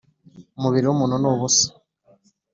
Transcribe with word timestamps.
Umubiri 0.57 0.85
w’umuntu 0.87 1.15
ni 1.19 1.27
ubusa, 1.31 1.65